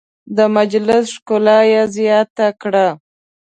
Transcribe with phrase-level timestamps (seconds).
[0.35, 2.87] د مجلس ښکلا یې زیاته کړه.